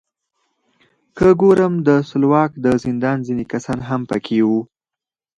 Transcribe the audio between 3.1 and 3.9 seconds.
ځینې کسان